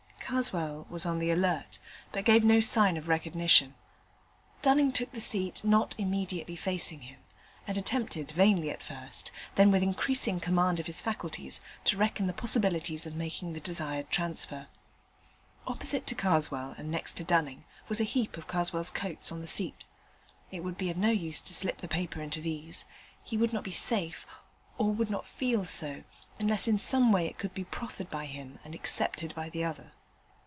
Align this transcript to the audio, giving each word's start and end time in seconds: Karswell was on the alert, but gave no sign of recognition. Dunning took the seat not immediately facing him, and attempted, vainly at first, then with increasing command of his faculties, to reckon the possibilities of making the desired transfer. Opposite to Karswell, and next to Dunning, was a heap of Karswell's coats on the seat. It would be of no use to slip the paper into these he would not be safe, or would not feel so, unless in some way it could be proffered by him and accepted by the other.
Karswell 0.31 0.87
was 0.89 1.05
on 1.05 1.19
the 1.19 1.29
alert, 1.29 1.77
but 2.13 2.23
gave 2.23 2.41
no 2.45 2.61
sign 2.61 2.95
of 2.95 3.09
recognition. 3.09 3.75
Dunning 4.61 4.93
took 4.93 5.11
the 5.11 5.19
seat 5.19 5.61
not 5.65 5.93
immediately 5.97 6.55
facing 6.55 7.01
him, 7.01 7.19
and 7.67 7.77
attempted, 7.77 8.31
vainly 8.31 8.69
at 8.69 8.81
first, 8.81 9.29
then 9.55 9.71
with 9.71 9.83
increasing 9.83 10.39
command 10.39 10.79
of 10.79 10.85
his 10.85 11.01
faculties, 11.01 11.59
to 11.83 11.97
reckon 11.97 12.27
the 12.27 12.31
possibilities 12.33 13.05
of 13.05 13.13
making 13.13 13.51
the 13.51 13.59
desired 13.59 14.09
transfer. 14.09 14.67
Opposite 15.67 16.07
to 16.07 16.15
Karswell, 16.15 16.75
and 16.77 16.89
next 16.89 17.17
to 17.17 17.25
Dunning, 17.25 17.65
was 17.89 17.99
a 17.99 18.05
heap 18.05 18.37
of 18.37 18.47
Karswell's 18.47 18.91
coats 18.91 19.33
on 19.33 19.41
the 19.41 19.47
seat. 19.47 19.83
It 20.49 20.61
would 20.63 20.77
be 20.77 20.89
of 20.89 20.95
no 20.95 21.11
use 21.11 21.41
to 21.41 21.51
slip 21.51 21.79
the 21.79 21.89
paper 21.89 22.21
into 22.21 22.39
these 22.39 22.85
he 23.21 23.35
would 23.35 23.51
not 23.51 23.65
be 23.65 23.71
safe, 23.71 24.25
or 24.77 24.93
would 24.93 25.09
not 25.09 25.27
feel 25.27 25.65
so, 25.65 26.05
unless 26.39 26.69
in 26.69 26.77
some 26.77 27.11
way 27.11 27.27
it 27.27 27.37
could 27.37 27.53
be 27.53 27.65
proffered 27.65 28.09
by 28.09 28.27
him 28.27 28.59
and 28.63 28.73
accepted 28.73 29.35
by 29.35 29.49
the 29.49 29.65
other. 29.65 29.91